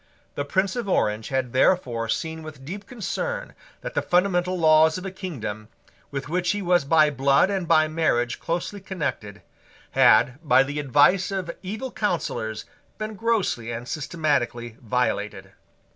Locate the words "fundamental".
4.01-4.57